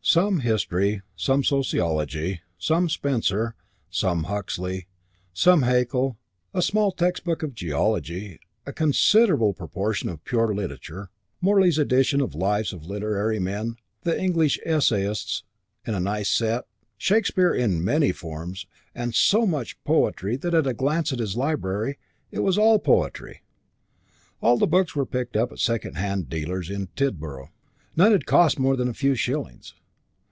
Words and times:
Some 0.00 0.40
history, 0.40 1.02
some 1.16 1.44
sociology, 1.44 2.40
some 2.56 2.88
Spencer, 2.88 3.54
some 3.90 4.24
Huxley, 4.24 4.86
some 5.34 5.64
Haeckel, 5.64 6.16
a 6.54 6.62
small 6.62 6.92
textbook 6.92 7.42
of 7.42 7.54
geology, 7.54 8.40
a 8.64 8.72
considerable 8.72 9.52
proportion 9.52 10.08
of 10.08 10.24
pure 10.24 10.54
literature, 10.54 11.10
Morley's 11.42 11.76
edition 11.76 12.22
of 12.22 12.34
lives 12.34 12.72
of 12.72 12.86
literary 12.86 13.38
men, 13.38 13.76
the 14.00 14.18
English 14.18 14.58
essayists 14.64 15.44
in 15.86 15.92
a 15.94 16.00
nice 16.00 16.30
set, 16.30 16.64
Shakespeare 16.96 17.52
in 17.52 17.84
many 17.84 18.10
forms 18.10 18.66
and 18.94 19.14
so 19.14 19.44
much 19.46 19.82
poetry 19.84 20.36
that 20.36 20.54
at 20.54 20.66
a 20.66 20.72
glance 20.72 21.10
his 21.10 21.36
library 21.36 21.98
was 22.32 22.56
all 22.56 22.78
poetry. 22.78 23.42
All 24.40 24.56
the 24.56 24.66
books 24.66 24.96
were 24.96 25.04
picked 25.04 25.36
up 25.36 25.52
at 25.52 25.58
second 25.58 25.98
hand 25.98 26.30
dealers' 26.30 26.70
in 26.70 26.86
Tidborough, 26.96 27.50
none 27.94 28.12
had 28.12 28.24
cost 28.24 28.58
more 28.58 28.74
than 28.76 28.88
a 28.88 28.94
few 28.94 29.14
shillings. 29.14 29.74